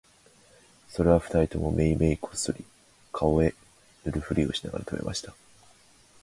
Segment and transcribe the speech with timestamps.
[0.89, 2.65] それは二人ともめいめいこっそり
[3.11, 3.53] 顔へ
[4.03, 5.35] 塗るふりをしながら喰べました